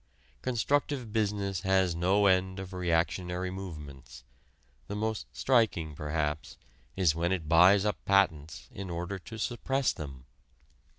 Constructive 0.41 1.13
business 1.13 1.61
has 1.61 1.93
no 1.93 2.25
end 2.25 2.57
of 2.57 2.73
reactionary 2.73 3.51
moments 3.51 4.23
the 4.87 4.95
most 4.95 5.27
striking, 5.31 5.93
perhaps, 5.93 6.57
is 6.95 7.13
when 7.13 7.31
it 7.31 7.47
buys 7.47 7.85
up 7.85 8.03
patents 8.03 8.67
in 8.71 8.89
order 8.89 9.19
to 9.19 9.37
suppress 9.37 9.93
them. 9.93 10.25